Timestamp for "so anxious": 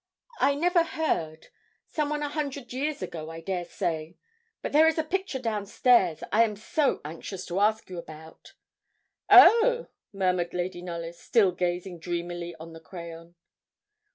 6.55-7.45